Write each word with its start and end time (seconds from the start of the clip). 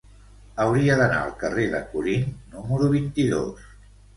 Hauria 0.63 0.95
d'anar 1.01 1.19
al 1.25 1.35
carrer 1.43 1.67
de 1.75 1.83
Corint 1.91 2.27
número 2.57 2.91
vint-i-dos. 2.99 3.71